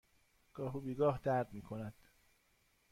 گاه 0.53 0.77
و 0.77 0.81
بیگاه 0.81 1.19
درد 1.23 1.53
می 1.53 1.61
کند. 1.61 1.93